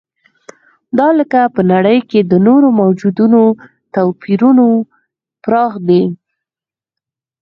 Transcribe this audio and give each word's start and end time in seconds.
دا 0.97 1.07
لکه 1.19 1.41
په 1.55 1.61
نړۍ 1.71 1.99
کې 2.09 2.19
د 2.31 2.33
نورو 2.47 2.67
موجودو 2.79 3.39
توپیرونو 3.95 4.67
پراخ 5.43 5.73
دی. 5.87 6.03